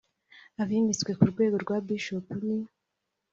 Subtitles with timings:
[0.61, 2.57] Abimitswe ku rwego rwa Bishop ni